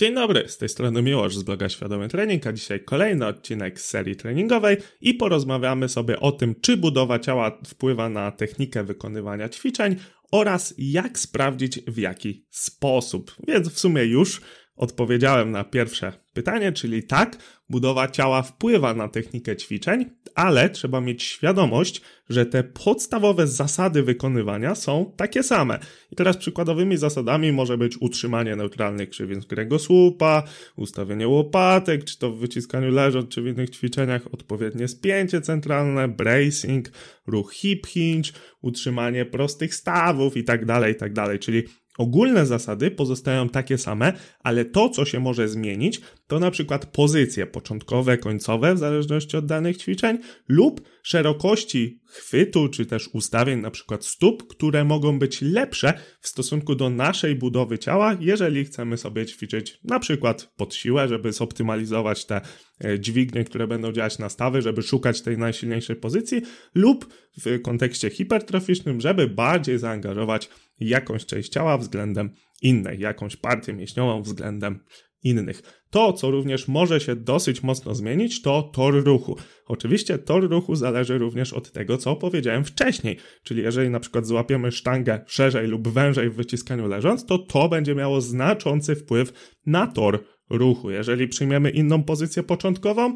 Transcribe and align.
Dzień 0.00 0.14
dobry, 0.14 0.48
z 0.48 0.58
tej 0.58 0.68
strony 0.68 1.02
Miłosz 1.02 1.36
z 1.36 1.42
bloga 1.42 1.68
Świadomy 1.68 2.08
Trening, 2.08 2.46
a 2.46 2.52
dzisiaj 2.52 2.84
kolejny 2.84 3.26
odcinek 3.26 3.80
z 3.80 3.84
serii 3.84 4.16
treningowej 4.16 4.76
i 5.00 5.14
porozmawiamy 5.14 5.88
sobie 5.88 6.20
o 6.20 6.32
tym, 6.32 6.54
czy 6.60 6.76
budowa 6.76 7.18
ciała 7.18 7.58
wpływa 7.66 8.08
na 8.08 8.30
technikę 8.30 8.84
wykonywania 8.84 9.48
ćwiczeń 9.48 9.96
oraz 10.30 10.74
jak 10.78 11.18
sprawdzić 11.18 11.80
w 11.86 11.98
jaki 11.98 12.44
sposób. 12.50 13.34
Więc 13.48 13.68
w 13.68 13.78
sumie 13.78 14.04
już 14.04 14.40
odpowiedziałem 14.80 15.50
na 15.50 15.64
pierwsze 15.64 16.12
pytanie, 16.32 16.72
czyli 16.72 17.02
tak, 17.02 17.36
budowa 17.68 18.08
ciała 18.08 18.42
wpływa 18.42 18.94
na 18.94 19.08
technikę 19.08 19.56
ćwiczeń, 19.56 20.04
ale 20.34 20.70
trzeba 20.70 21.00
mieć 21.00 21.22
świadomość, 21.22 22.00
że 22.28 22.46
te 22.46 22.64
podstawowe 22.64 23.46
zasady 23.46 24.02
wykonywania 24.02 24.74
są 24.74 25.12
takie 25.16 25.42
same. 25.42 25.78
I 26.12 26.16
teraz 26.16 26.36
przykładowymi 26.36 26.96
zasadami 26.96 27.52
może 27.52 27.78
być 27.78 27.96
utrzymanie 28.00 28.56
neutralnych 28.56 29.10
krzywin 29.10 29.42
kręgosłupa, 29.42 30.42
ustawienie 30.76 31.28
łopatek, 31.28 32.04
czy 32.04 32.18
to 32.18 32.30
w 32.30 32.38
wyciskaniu 32.38 32.90
leżąc, 32.90 33.28
czy 33.28 33.42
w 33.42 33.46
innych 33.46 33.70
ćwiczeniach 33.70 34.22
odpowiednie 34.34 34.88
spięcie 34.88 35.40
centralne, 35.40 36.08
bracing, 36.08 36.88
ruch 37.26 37.52
hip 37.52 37.86
hinge, 37.86 38.30
utrzymanie 38.62 39.24
prostych 39.24 39.74
stawów 39.74 40.36
i 40.36 40.44
tak 40.44 40.64
tak. 40.66 41.38
Czyli 41.38 41.62
Ogólne 42.00 42.46
zasady 42.46 42.90
pozostają 42.90 43.48
takie 43.48 43.78
same, 43.78 44.12
ale 44.42 44.64
to, 44.64 44.88
co 44.88 45.04
się 45.04 45.20
może 45.20 45.48
zmienić, 45.48 46.00
to 46.26 46.38
na 46.38 46.50
przykład 46.50 46.86
pozycje 46.86 47.46
początkowe, 47.46 48.18
końcowe, 48.18 48.74
w 48.74 48.78
zależności 48.78 49.36
od 49.36 49.46
danych 49.46 49.76
ćwiczeń, 49.76 50.18
lub 50.48 50.80
szerokości 51.02 52.00
chwytu, 52.06 52.68
czy 52.68 52.86
też 52.86 53.08
ustawień 53.12 53.60
na 53.60 53.70
przykład 53.70 54.04
stóp, 54.04 54.48
które 54.48 54.84
mogą 54.84 55.18
być 55.18 55.42
lepsze 55.42 55.92
w 56.20 56.28
stosunku 56.28 56.74
do 56.74 56.90
naszej 56.90 57.36
budowy 57.36 57.78
ciała, 57.78 58.16
jeżeli 58.20 58.64
chcemy 58.64 58.96
sobie 58.96 59.26
ćwiczyć 59.26 59.78
na 59.84 59.98
przykład 59.98 60.52
pod 60.56 60.74
siłę, 60.74 61.08
żeby 61.08 61.32
zoptymalizować 61.32 62.26
te 62.26 62.40
e, 62.84 63.00
dźwignie, 63.00 63.44
które 63.44 63.66
będą 63.66 63.92
działać 63.92 64.18
na 64.18 64.28
stawy, 64.28 64.62
żeby 64.62 64.82
szukać 64.82 65.22
tej 65.22 65.38
najsilniejszej 65.38 65.96
pozycji, 65.96 66.42
lub 66.74 67.14
w 67.44 67.62
kontekście 67.62 68.10
hipertroficznym, 68.10 69.00
żeby 69.00 69.28
bardziej 69.28 69.78
zaangażować 69.78 70.48
jakąś 70.80 71.26
część 71.26 71.52
ciała 71.52 71.78
względem 71.78 72.30
innej, 72.62 73.00
jakąś 73.00 73.36
partię 73.36 73.72
mięśniową 73.72 74.22
względem 74.22 74.80
innych. 75.22 75.62
To, 75.90 76.12
co 76.12 76.30
również 76.30 76.68
może 76.68 77.00
się 77.00 77.16
dosyć 77.16 77.62
mocno 77.62 77.94
zmienić, 77.94 78.42
to 78.42 78.62
tor 78.62 79.04
ruchu. 79.04 79.36
Oczywiście 79.66 80.18
tor 80.18 80.50
ruchu 80.50 80.74
zależy 80.74 81.18
również 81.18 81.52
od 81.52 81.72
tego, 81.72 81.98
co 81.98 82.16
powiedziałem 82.16 82.64
wcześniej, 82.64 83.16
czyli 83.42 83.62
jeżeli 83.62 83.90
na 83.90 84.00
przykład 84.00 84.26
złapiemy 84.26 84.72
sztangę 84.72 85.24
szerzej 85.26 85.66
lub 85.66 85.88
wężej 85.88 86.30
w 86.30 86.34
wyciskaniu 86.34 86.88
leżąc, 86.88 87.26
to 87.26 87.38
to 87.38 87.68
będzie 87.68 87.94
miało 87.94 88.20
znaczący 88.20 88.96
wpływ 88.96 89.56
na 89.66 89.86
tor 89.86 90.24
ruchu. 90.50 90.90
Jeżeli 90.90 91.28
przyjmiemy 91.28 91.70
inną 91.70 92.02
pozycję 92.02 92.42
początkową, 92.42 93.14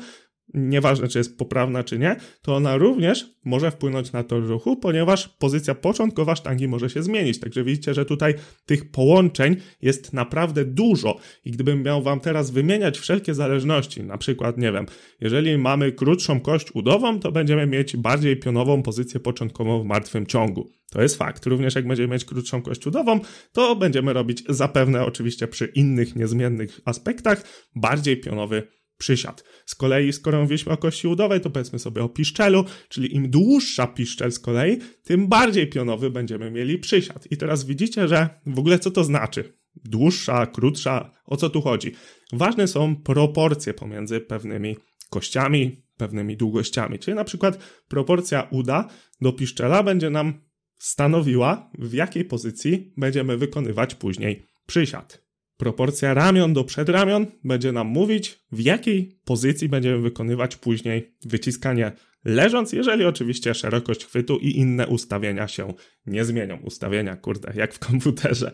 nieważne 0.54 1.08
czy 1.08 1.18
jest 1.18 1.38
poprawna 1.38 1.84
czy 1.84 1.98
nie, 1.98 2.16
to 2.42 2.54
ona 2.54 2.76
również 2.76 3.34
może 3.44 3.70
wpłynąć 3.70 4.12
na 4.12 4.24
tor 4.24 4.46
ruchu, 4.46 4.76
ponieważ 4.76 5.28
pozycja 5.28 5.74
początkowa 5.74 6.36
sztangi 6.36 6.68
może 6.68 6.90
się 6.90 7.02
zmienić. 7.02 7.40
Także 7.40 7.64
widzicie, 7.64 7.94
że 7.94 8.04
tutaj 8.04 8.34
tych 8.66 8.90
połączeń 8.90 9.56
jest 9.82 10.12
naprawdę 10.12 10.64
dużo 10.64 11.18
i 11.44 11.50
gdybym 11.50 11.82
miał 11.82 12.02
wam 12.02 12.20
teraz 12.20 12.50
wymieniać 12.50 12.98
wszelkie 12.98 13.34
zależności, 13.34 14.02
na 14.02 14.18
przykład, 14.18 14.58
nie 14.58 14.72
wiem, 14.72 14.86
jeżeli 15.20 15.58
mamy 15.58 15.92
krótszą 15.92 16.40
kość 16.40 16.74
udową, 16.74 17.20
to 17.20 17.32
będziemy 17.32 17.66
mieć 17.66 17.96
bardziej 17.96 18.36
pionową 18.36 18.82
pozycję 18.82 19.20
początkową 19.20 19.82
w 19.82 19.84
martwym 19.84 20.26
ciągu. 20.26 20.70
To 20.90 21.02
jest 21.02 21.16
fakt. 21.16 21.46
Również 21.46 21.74
jak 21.74 21.86
będziemy 21.86 22.08
mieć 22.08 22.24
krótszą 22.24 22.62
kość 22.62 22.86
udową, 22.86 23.20
to 23.52 23.76
będziemy 23.76 24.12
robić 24.12 24.44
zapewne 24.48 25.04
oczywiście 25.04 25.48
przy 25.48 25.66
innych 25.66 26.16
niezmiennych 26.16 26.80
aspektach 26.84 27.44
bardziej 27.74 28.20
pionowy 28.20 28.62
przysiad. 28.98 29.44
Z 29.66 29.74
kolei, 29.74 30.12
skoro 30.12 30.40
mówiliśmy 30.40 30.72
o 30.72 30.76
kości 30.76 31.08
udowej, 31.08 31.40
to 31.40 31.50
powiedzmy 31.50 31.78
sobie 31.78 32.02
o 32.02 32.08
piszczelu, 32.08 32.64
czyli 32.88 33.14
im 33.14 33.30
dłuższa 33.30 33.86
piszczel 33.86 34.32
z 34.32 34.38
kolei, 34.38 34.78
tym 35.04 35.28
bardziej 35.28 35.66
pionowy 35.66 36.10
będziemy 36.10 36.50
mieli 36.50 36.78
przysiad. 36.78 37.32
I 37.32 37.36
teraz 37.36 37.64
widzicie, 37.64 38.08
że 38.08 38.28
w 38.46 38.58
ogóle 38.58 38.78
co 38.78 38.90
to 38.90 39.04
znaczy? 39.04 39.58
Dłuższa, 39.84 40.46
krótsza, 40.46 41.10
o 41.26 41.36
co 41.36 41.50
tu 41.50 41.60
chodzi? 41.60 41.92
Ważne 42.32 42.68
są 42.68 42.96
proporcje 42.96 43.74
pomiędzy 43.74 44.20
pewnymi 44.20 44.76
kościami, 45.10 45.84
pewnymi 45.96 46.36
długościami. 46.36 46.98
Czyli 46.98 47.14
na 47.14 47.24
przykład 47.24 47.58
proporcja 47.88 48.48
uda 48.50 48.88
do 49.20 49.32
piszczela 49.32 49.82
będzie 49.82 50.10
nam 50.10 50.40
stanowiła, 50.78 51.70
w 51.78 51.92
jakiej 51.92 52.24
pozycji 52.24 52.92
będziemy 52.96 53.36
wykonywać 53.36 53.94
później 53.94 54.46
przysiad. 54.66 55.23
Proporcja 55.56 56.14
ramion 56.14 56.52
do 56.52 56.64
przedramion 56.64 57.26
będzie 57.44 57.72
nam 57.72 57.86
mówić, 57.86 58.44
w 58.52 58.60
jakiej 58.60 59.18
pozycji 59.24 59.68
będziemy 59.68 59.98
wykonywać 59.98 60.56
później 60.56 61.16
wyciskanie 61.24 61.92
leżąc, 62.24 62.72
jeżeli 62.72 63.04
oczywiście 63.04 63.54
szerokość 63.54 64.04
chwytu 64.04 64.36
i 64.36 64.56
inne 64.56 64.86
ustawienia 64.86 65.48
się 65.48 65.74
nie 66.06 66.24
zmienią. 66.24 66.56
Ustawienia, 66.56 67.16
kurde, 67.16 67.52
jak 67.56 67.74
w 67.74 67.78
komputerze. 67.78 68.52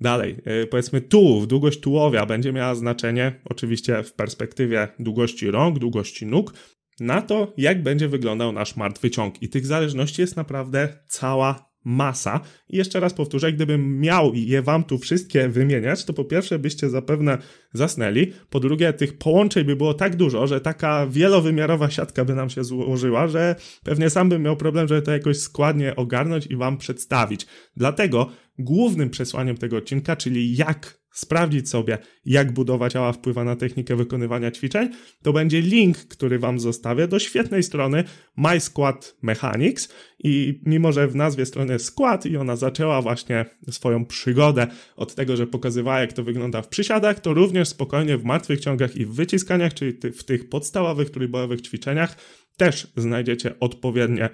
Dalej, 0.00 0.36
yy, 0.46 0.66
powiedzmy 0.66 1.00
tułów, 1.00 1.48
długość 1.48 1.80
tułowia 1.80 2.26
będzie 2.26 2.52
miała 2.52 2.74
znaczenie, 2.74 3.40
oczywiście 3.44 4.02
w 4.02 4.12
perspektywie 4.12 4.88
długości 4.98 5.50
rąk, 5.50 5.78
długości 5.78 6.26
nóg, 6.26 6.54
na 7.00 7.22
to, 7.22 7.52
jak 7.56 7.82
będzie 7.82 8.08
wyglądał 8.08 8.52
nasz 8.52 8.76
martwy 8.76 9.10
ciąg. 9.10 9.42
I 9.42 9.48
tych 9.48 9.66
zależności 9.66 10.20
jest 10.20 10.36
naprawdę 10.36 10.88
cała 11.08 11.71
masa. 11.84 12.40
I 12.68 12.76
jeszcze 12.76 13.00
raz 13.00 13.14
powtórzę, 13.14 13.52
gdybym 13.52 14.00
miał 14.00 14.34
je 14.34 14.62
wam 14.62 14.84
tu 14.84 14.98
wszystkie 14.98 15.48
wymieniać, 15.48 16.04
to 16.04 16.12
po 16.12 16.24
pierwsze 16.24 16.58
byście 16.58 16.90
zapewne 16.90 17.38
zasnęli, 17.72 18.32
po 18.50 18.60
drugie 18.60 18.92
tych 18.92 19.18
połączeń 19.18 19.64
by 19.64 19.76
było 19.76 19.94
tak 19.94 20.16
dużo, 20.16 20.46
że 20.46 20.60
taka 20.60 21.06
wielowymiarowa 21.06 21.90
siatka 21.90 22.24
by 22.24 22.34
nam 22.34 22.50
się 22.50 22.64
złożyła, 22.64 23.28
że 23.28 23.56
pewnie 23.84 24.10
sam 24.10 24.28
bym 24.28 24.42
miał 24.42 24.56
problem, 24.56 24.88
żeby 24.88 25.02
to 25.02 25.12
jakoś 25.12 25.38
składnie 25.38 25.96
ogarnąć 25.96 26.46
i 26.46 26.56
wam 26.56 26.78
przedstawić. 26.78 27.46
Dlatego 27.76 28.30
głównym 28.58 29.10
przesłaniem 29.10 29.56
tego 29.56 29.76
odcinka, 29.76 30.16
czyli 30.16 30.56
jak 30.56 31.01
sprawdzić 31.12 31.68
sobie, 31.68 31.98
jak 32.24 32.52
budowa 32.52 32.90
ciała 32.90 33.12
wpływa 33.12 33.44
na 33.44 33.56
technikę 33.56 33.96
wykonywania 33.96 34.50
ćwiczeń, 34.50 34.88
to 35.22 35.32
będzie 35.32 35.60
link, 35.60 35.98
który 35.98 36.38
Wam 36.38 36.60
zostawię 36.60 37.08
do 37.08 37.18
świetnej 37.18 37.62
strony 37.62 38.04
My 38.36 38.60
Squat 38.60 39.16
Mechanics. 39.22 39.88
I 40.24 40.60
mimo, 40.66 40.92
że 40.92 41.08
w 41.08 41.16
nazwie 41.16 41.46
strony 41.46 41.72
jest 41.72 41.84
skład 41.84 42.26
i 42.26 42.36
ona 42.36 42.56
zaczęła 42.56 43.02
właśnie 43.02 43.44
swoją 43.70 44.04
przygodę 44.04 44.66
od 44.96 45.14
tego, 45.14 45.36
że 45.36 45.46
pokazywała, 45.46 46.00
jak 46.00 46.12
to 46.12 46.24
wygląda 46.24 46.62
w 46.62 46.68
przysiadach, 46.68 47.20
to 47.20 47.34
również 47.34 47.68
spokojnie 47.68 48.18
w 48.18 48.24
martwych 48.24 48.60
ciągach 48.60 48.96
i 48.96 49.06
w 49.06 49.14
wyciskaniach, 49.14 49.74
czyli 49.74 49.92
w 50.12 50.24
tych 50.24 50.48
podstawowych 50.48 51.10
trójbojowych 51.10 51.60
ćwiczeniach, 51.60 52.16
też 52.56 52.92
znajdziecie 52.96 53.58
odpowiednie, 53.60 54.28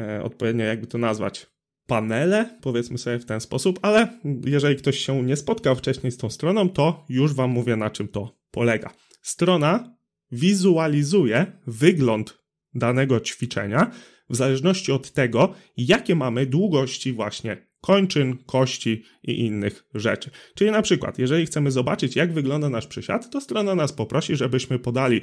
e, 0.00 0.22
odpowiednie 0.22 0.64
jakby 0.64 0.86
to 0.86 0.98
nazwać, 0.98 1.46
panele, 1.90 2.58
powiedzmy 2.60 2.98
sobie 2.98 3.18
w 3.18 3.24
ten 3.24 3.40
sposób, 3.40 3.78
ale 3.82 4.18
jeżeli 4.44 4.76
ktoś 4.76 4.98
się 4.98 5.22
nie 5.22 5.36
spotkał 5.36 5.76
wcześniej 5.76 6.12
z 6.12 6.16
tą 6.16 6.30
stroną, 6.30 6.68
to 6.68 7.04
już 7.08 7.34
Wam 7.34 7.50
mówię 7.50 7.76
na 7.76 7.90
czym 7.90 8.08
to 8.08 8.38
polega. 8.50 8.90
Strona 9.22 9.96
wizualizuje 10.32 11.52
wygląd 11.66 12.38
danego 12.74 13.20
ćwiczenia 13.20 13.90
w 14.28 14.36
zależności 14.36 14.92
od 14.92 15.12
tego, 15.12 15.54
jakie 15.76 16.14
mamy 16.14 16.46
długości 16.46 17.12
właśnie 17.12 17.70
kończyn, 17.80 18.36
kości 18.46 19.04
i 19.22 19.40
innych 19.40 19.84
rzeczy. 19.94 20.30
Czyli 20.54 20.70
na 20.70 20.82
przykład, 20.82 21.18
jeżeli 21.18 21.46
chcemy 21.46 21.70
zobaczyć, 21.70 22.16
jak 22.16 22.32
wygląda 22.32 22.68
nasz 22.68 22.86
przysiad, 22.86 23.30
to 23.30 23.40
strona 23.40 23.74
nas 23.74 23.92
poprosi, 23.92 24.36
żebyśmy 24.36 24.78
podali 24.78 25.20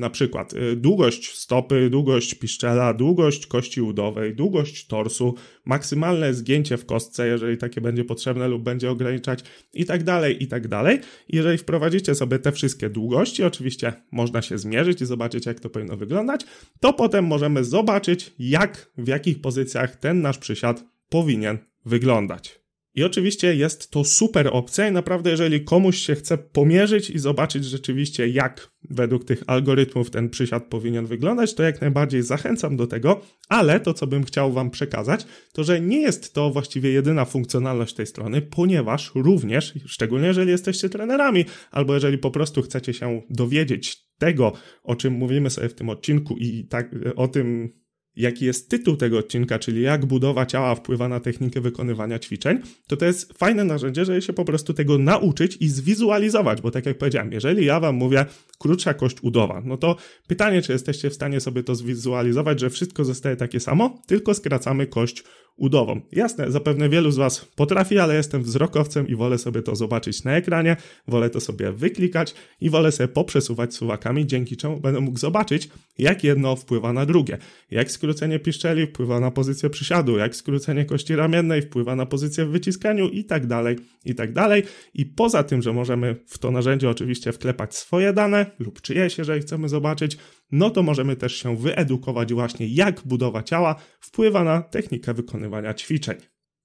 na 0.00 0.10
przykład 0.10 0.52
y, 0.52 0.76
długość 0.76 1.34
stopy, 1.34 1.90
długość 1.90 2.34
piszczela, 2.34 2.94
długość 2.94 3.46
kości 3.46 3.82
udowej, 3.82 4.34
długość 4.34 4.86
torsu, 4.86 5.34
maksymalne 5.64 6.34
zgięcie 6.34 6.76
w 6.76 6.86
kostce, 6.86 7.26
jeżeli 7.26 7.58
takie 7.58 7.80
będzie 7.80 8.04
potrzebne 8.04 8.48
lub 8.48 8.62
będzie 8.62 8.90
ograniczać 8.90 9.44
i 9.74 9.84
tak 9.84 10.02
dalej, 10.02 10.42
i 10.42 10.46
tak 10.46 10.68
dalej. 10.68 10.98
Jeżeli 11.28 11.58
wprowadzicie 11.58 12.14
sobie 12.14 12.38
te 12.38 12.52
wszystkie 12.52 12.90
długości, 12.90 13.44
oczywiście 13.44 13.92
można 14.12 14.42
się 14.42 14.58
zmierzyć 14.58 15.02
i 15.02 15.06
zobaczyć, 15.06 15.46
jak 15.46 15.60
to 15.60 15.70
powinno 15.70 15.96
wyglądać, 15.96 16.44
to 16.80 16.92
potem 16.92 17.24
możemy 17.26 17.64
zobaczyć, 17.64 18.32
jak, 18.38 18.92
w 18.98 19.08
jakich 19.08 19.40
pozycjach 19.40 19.96
ten 19.96 20.22
nasz 20.22 20.38
przysiad 20.38 20.84
powinien 21.08 21.58
wyglądać. 21.84 22.59
I 22.94 23.04
oczywiście 23.04 23.54
jest 23.54 23.90
to 23.90 24.04
super 24.04 24.48
opcja 24.52 24.88
i 24.88 24.92
naprawdę 24.92 25.30
jeżeli 25.30 25.64
komuś 25.64 25.98
się 25.98 26.14
chce 26.14 26.38
pomierzyć 26.38 27.10
i 27.10 27.18
zobaczyć 27.18 27.64
rzeczywiście 27.64 28.28
jak 28.28 28.70
według 28.90 29.24
tych 29.24 29.42
algorytmów 29.46 30.10
ten 30.10 30.30
przysiad 30.30 30.64
powinien 30.64 31.06
wyglądać, 31.06 31.54
to 31.54 31.62
jak 31.62 31.80
najbardziej 31.80 32.22
zachęcam 32.22 32.76
do 32.76 32.86
tego, 32.86 33.20
ale 33.48 33.80
to 33.80 33.94
co 33.94 34.06
bym 34.06 34.24
chciał 34.24 34.52
wam 34.52 34.70
przekazać, 34.70 35.26
to 35.52 35.64
że 35.64 35.80
nie 35.80 36.00
jest 36.00 36.34
to 36.34 36.50
właściwie 36.50 36.90
jedyna 36.90 37.24
funkcjonalność 37.24 37.94
tej 37.94 38.06
strony, 38.06 38.42
ponieważ 38.42 39.12
również, 39.14 39.74
szczególnie 39.86 40.26
jeżeli 40.26 40.50
jesteście 40.50 40.88
trenerami 40.88 41.44
albo 41.70 41.94
jeżeli 41.94 42.18
po 42.18 42.30
prostu 42.30 42.62
chcecie 42.62 42.94
się 42.94 43.22
dowiedzieć 43.30 44.10
tego, 44.18 44.52
o 44.82 44.96
czym 44.96 45.12
mówimy 45.12 45.50
sobie 45.50 45.68
w 45.68 45.74
tym 45.74 45.88
odcinku 45.88 46.36
i 46.36 46.66
tak 46.66 46.90
o 47.16 47.28
tym 47.28 47.72
jaki 48.20 48.44
jest 48.44 48.68
tytuł 48.68 48.96
tego 48.96 49.18
odcinka, 49.18 49.58
czyli 49.58 49.82
jak 49.82 50.06
budowa 50.06 50.46
ciała 50.46 50.74
wpływa 50.74 51.08
na 51.08 51.20
technikę 51.20 51.60
wykonywania 51.60 52.18
ćwiczeń, 52.18 52.58
to 52.86 52.96
to 52.96 53.04
jest 53.04 53.38
fajne 53.38 53.64
narzędzie, 53.64 54.04
żeby 54.04 54.22
się 54.22 54.32
po 54.32 54.44
prostu 54.44 54.74
tego 54.74 54.98
nauczyć 54.98 55.56
i 55.60 55.68
zwizualizować, 55.68 56.60
bo 56.60 56.70
tak 56.70 56.86
jak 56.86 56.98
powiedziałem, 56.98 57.32
jeżeli 57.32 57.66
ja 57.66 57.80
wam 57.80 57.94
mówię 57.94 58.26
krótsza 58.60 58.94
kość 58.94 59.16
udowa, 59.22 59.62
no 59.64 59.76
to 59.76 59.96
pytanie, 60.26 60.62
czy 60.62 60.72
jesteście 60.72 61.10
w 61.10 61.14
stanie 61.14 61.40
sobie 61.40 61.62
to 61.62 61.74
zwizualizować, 61.74 62.60
że 62.60 62.70
wszystko 62.70 63.04
zostaje 63.04 63.36
takie 63.36 63.60
samo, 63.60 64.02
tylko 64.06 64.34
skracamy 64.34 64.86
kość 64.86 65.24
udową. 65.60 66.00
Jasne, 66.12 66.50
zapewne 66.50 66.88
wielu 66.88 67.10
z 67.10 67.16
Was 67.16 67.44
potrafi, 67.56 67.98
ale 67.98 68.14
jestem 68.14 68.42
wzrokowcem 68.42 69.08
i 69.08 69.14
wolę 69.14 69.38
sobie 69.38 69.62
to 69.62 69.76
zobaczyć 69.76 70.24
na 70.24 70.36
ekranie, 70.36 70.76
wolę 71.08 71.30
to 71.30 71.40
sobie 71.40 71.72
wyklikać 71.72 72.34
i 72.60 72.70
wolę 72.70 72.92
sobie 72.92 73.08
poprzesuwać 73.08 73.74
suwakami, 73.74 74.26
dzięki 74.26 74.56
czemu 74.56 74.80
będę 74.80 75.00
mógł 75.00 75.18
zobaczyć, 75.18 75.68
jak 75.98 76.24
jedno 76.24 76.56
wpływa 76.56 76.92
na 76.92 77.06
drugie. 77.06 77.38
Jak 77.70 77.90
skrócenie 77.90 78.38
piszczeli 78.38 78.86
wpływa 78.86 79.20
na 79.20 79.30
pozycję 79.30 79.70
przysiadu, 79.70 80.18
jak 80.18 80.36
skrócenie 80.36 80.84
kości 80.84 81.16
ramiennej 81.16 81.62
wpływa 81.62 81.96
na 81.96 82.06
pozycję 82.06 82.44
w 82.44 82.50
wyciskaniu 82.50 83.08
i 83.08 83.24
tak 83.24 83.46
dalej, 83.46 83.76
i 84.04 84.14
tak 84.14 84.32
dalej. 84.32 84.62
I 84.94 85.06
poza 85.06 85.42
tym, 85.42 85.62
że 85.62 85.72
możemy 85.72 86.16
w 86.26 86.38
to 86.38 86.50
narzędzie 86.50 86.90
oczywiście 86.90 87.32
wklepać 87.32 87.74
swoje 87.74 88.12
dane 88.12 88.49
lub 88.58 88.80
czyjeś, 88.80 89.18
jeżeli 89.18 89.40
chcemy 89.40 89.68
zobaczyć, 89.68 90.16
no 90.52 90.70
to 90.70 90.82
możemy 90.82 91.16
też 91.16 91.36
się 91.36 91.56
wyedukować 91.56 92.32
właśnie, 92.32 92.66
jak 92.68 93.00
budowa 93.04 93.42
ciała 93.42 93.76
wpływa 94.00 94.44
na 94.44 94.62
technikę 94.62 95.14
wykonywania 95.14 95.74
ćwiczeń. 95.74 96.16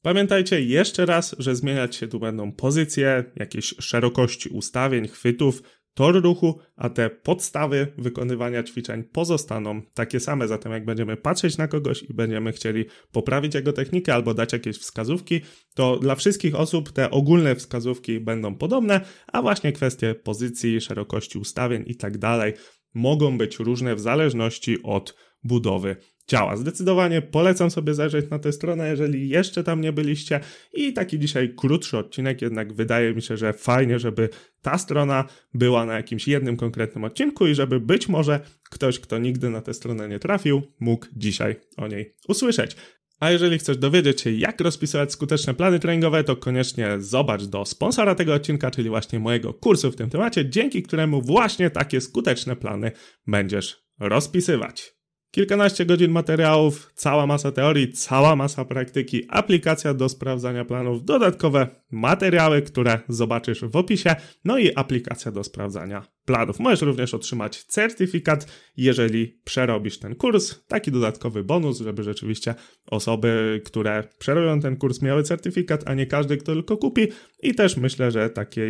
Pamiętajcie 0.02 0.62
jeszcze 0.62 1.06
raz, 1.06 1.36
że 1.40 1.56
zmieniać 1.56 1.96
się 1.96 2.08
tu 2.08 2.20
będą 2.20 2.52
pozycje, 2.52 3.24
jakieś 3.36 3.66
szerokości 3.80 4.50
ustawień, 4.50 5.08
chwytów, 5.08 5.64
tor 5.95 6.24
ruchu, 6.24 6.59
a 6.75 6.89
te 6.89 7.09
podstawy 7.09 7.88
wykonywania 7.97 8.63
ćwiczeń 8.63 9.03
pozostaną 9.03 9.81
takie 9.94 10.19
same. 10.19 10.47
Zatem 10.47 10.71
jak 10.71 10.86
będziemy 10.86 11.18
patrzeć 11.18 11.57
na 11.57 11.68
kogoś 11.68 12.03
i 12.03 12.13
będziemy 12.13 12.51
chcieli 12.51 12.86
poprawić 13.12 13.56
jego 13.56 13.74
technikę 13.74 14.13
albo 14.13 14.33
dać 14.33 14.53
jakieś 14.53 14.77
wskazówki, 14.77 15.42
to 15.75 15.97
dla 15.97 16.15
wszystkich 16.15 16.56
osób 16.56 16.92
te 16.92 17.12
ogólne 17.12 17.56
wskazówki 17.56 18.19
będą 18.19 18.56
podobne, 18.56 19.01
a 19.27 19.42
właśnie 19.42 19.71
kwestie 19.71 20.15
pozycji, 20.15 20.81
szerokości 20.81 21.38
ustawień 21.38 21.83
i 21.88 21.95
tak 21.95 22.18
dalej 22.18 22.53
mogą 22.94 23.38
być 23.38 23.59
różne 23.59 23.95
w 23.95 24.00
zależności 24.00 24.83
od 24.83 25.15
budowy 25.44 25.95
ciała. 26.27 26.57
Zdecydowanie 26.57 27.22
polecam 27.22 27.72
sobie 27.72 27.94
zajrzeć 27.94 28.30
na 28.30 28.39
tę 28.39 28.51
stronę, 28.51 28.89
jeżeli 28.89 29.30
jeszcze 29.30 29.63
tam 29.63 29.81
nie 29.81 29.94
byliście. 29.94 30.39
I 30.74 30.94
taki 30.94 31.19
dzisiaj 31.19 31.54
krótszy 31.57 31.98
odcinek, 31.98 32.42
jednak 32.42 32.74
wydaje 32.74 33.13
mi 33.13 33.22
się, 33.22 33.38
że 33.38 33.54
fajnie, 33.54 34.00
żeby 34.00 34.30
ta 34.62 34.77
strona 34.77 35.25
była 35.54 35.86
na 35.86 35.94
jakimś 35.94 36.27
jednym 36.27 36.57
konkretnym 36.57 37.04
odcinku 37.04 37.48
i 37.48 37.56
żeby 37.56 37.80
być 37.80 38.10
może 38.10 38.39
ktoś, 38.69 39.00
kto 39.00 39.18
nigdy 39.18 39.50
na 39.50 39.62
tę 39.62 39.74
stronę 39.74 40.07
nie 40.07 40.19
trafił, 40.19 40.62
mógł 40.80 41.06
dzisiaj 41.16 41.56
o 41.77 41.88
niej 41.88 42.13
usłyszeć. 42.28 42.75
A 43.19 43.31
jeżeli 43.31 43.57
chcesz 43.57 43.78
dowiedzieć 43.78 44.21
się, 44.21 44.31
jak 44.31 44.62
rozpisywać 44.62 45.12
skuteczne 45.12 45.54
plany 45.54 45.80
treningowe, 45.80 46.24
to 46.24 46.36
koniecznie 46.36 46.95
zobacz 47.00 47.44
do 47.44 47.66
sponsora 47.66 48.16
tego 48.16 48.33
odcinka, 48.33 48.71
czyli 48.71 48.89
właśnie 48.89 49.19
mojego 49.19 49.54
kursu 49.54 49.92
w 49.92 49.95
tym 49.95 50.10
temacie, 50.10 50.50
dzięki 50.50 50.83
któremu 50.83 51.21
właśnie 51.21 51.69
takie 51.69 52.01
skuteczne 52.01 52.56
plany 52.56 52.92
będziesz 53.28 53.86
rozpisywać. 54.00 54.94
Kilkanaście 55.36 55.86
godzin 55.86 56.12
materiałów, 56.12 56.92
cała 56.94 57.28
masa 57.28 57.52
teorii, 57.52 57.92
cała 57.92 58.36
masa 58.36 58.66
praktyki, 58.66 59.26
aplikacja 59.30 59.94
do 59.94 60.10
sprawdzania 60.10 60.66
planów, 60.66 61.06
dodatkowe 61.06 61.68
materiały, 61.92 62.62
które 62.62 63.00
zobaczysz 63.10 63.66
w 63.66 63.76
opisie, 63.76 64.16
no 64.46 64.58
i 64.58 64.76
aplikacja 64.76 65.32
do 65.32 65.44
sprawdzania 65.44 66.08
planów. 66.26 66.60
Możesz 66.60 66.82
również 66.82 67.14
otrzymać 67.14 67.64
certyfikat, 67.64 68.48
jeżeli 68.78 69.40
przerobisz 69.44 70.00
ten 70.00 70.16
kurs. 70.16 70.66
Taki 70.68 70.92
dodatkowy 70.92 71.44
bonus, 71.44 71.81
żeby 71.81 72.04
rzeczywiście 72.04 72.56
osoby, 72.86 73.62
które 73.66 74.04
przerobią 74.20 74.60
ten 74.60 74.78
kurs, 74.78 75.02
miały 75.02 75.24
certyfikat, 75.24 75.84
a 75.86 75.94
nie 75.94 76.06
każdy, 76.06 76.38
kto 76.38 76.54
tylko 76.54 76.78
kupi. 76.78 77.08
I 77.44 77.56
też 77.56 77.78
myślę, 77.78 78.12
że 78.12 78.30
taki, 78.30 78.62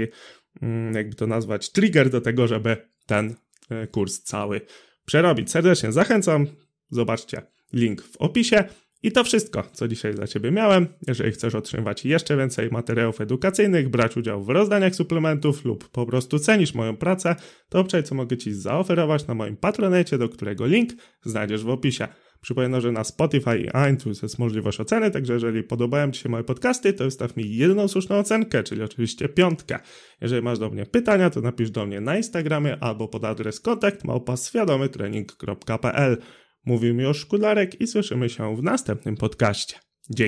mm, 0.62 0.96
jakby 0.96 1.16
to 1.16 1.28
nazwać, 1.28 1.72
trigger 1.72 2.10
do 2.10 2.22
tego, 2.22 2.48
żeby 2.48 2.78
ten 3.06 3.36
e, 3.70 3.88
kurs 3.88 4.22
cały 4.22 4.62
przerobić. 5.06 5.52
Serdecznie 5.52 5.92
zachęcam. 5.92 6.48
Zobaczcie 6.90 7.42
link 7.74 8.02
w 8.02 8.18
opisie. 8.18 8.64
I 9.04 9.12
to 9.12 9.24
wszystko, 9.24 9.64
co 9.74 9.88
dzisiaj 9.88 10.14
dla 10.14 10.28
Ciebie 10.28 10.52
miałem. 10.52 10.88
Jeżeli 11.08 11.32
chcesz 11.32 11.56
otrzymywać 11.56 12.06
jeszcze 12.06 12.38
więcej 12.38 12.70
materiałów 12.70 13.22
edukacyjnych, 13.22 13.90
brać 13.90 14.18
udział 14.18 14.44
w 14.44 14.50
rozdaniach 14.50 14.96
suplementów 14.96 15.66
lub 15.66 15.90
po 15.90 16.06
prostu 16.06 16.40
cenisz 16.40 16.74
moją 16.74 16.98
pracę, 16.98 17.36
to 17.70 17.80
obczaj, 17.80 18.04
co 18.04 18.16
mogę 18.16 18.38
Ci 18.38 18.54
zaoferować 18.54 19.28
na 19.28 19.34
moim 19.34 19.58
patronecie, 19.58 20.18
do 20.18 20.30
którego 20.30 20.66
link 20.66 20.90
znajdziesz 21.24 21.64
w 21.64 21.70
opisie. 21.70 22.08
Przypomnę, 22.46 22.82
że 22.82 22.92
na 22.92 23.04
Spotify 23.04 23.60
i 23.60 23.94
iTunes 23.94 24.22
jest 24.22 24.40
możliwość 24.40 24.80
oceny, 24.80 25.12
także 25.12 25.34
jeżeli 25.34 25.64
podobają 25.64 26.12
Ci 26.12 26.22
się 26.22 26.30
moje 26.30 26.44
podcasty, 26.44 26.94
to 26.94 27.04
wystaw 27.04 27.38
mi 27.38 27.56
jedną 27.56 27.88
słuszną 27.88 28.16
ocenkę, 28.16 28.64
czyli 28.64 28.82
oczywiście 28.82 29.30
piątkę. 29.30 29.80
Jeżeli 30.22 30.42
masz 30.42 30.60
do 30.60 30.70
mnie 30.70 30.86
pytania, 30.86 31.30
to 31.30 31.42
napisz 31.42 31.72
do 31.72 31.86
mnie 31.86 32.02
na 32.02 32.18
Instagramie 32.18 32.78
albo 32.80 33.08
pod 33.08 33.24
adres 33.24 33.60
kontakt 33.60 34.04
małpa 34.04 34.36
Mówił 36.66 36.96
mi 36.96 37.14
Szkularek 37.14 37.82
i 37.82 37.88
słyszymy 37.88 38.30
się 38.30 38.56
w 38.56 38.64
następnym 38.64 39.18
podcaście. 39.18 39.76
Dzięki. 40.10 40.24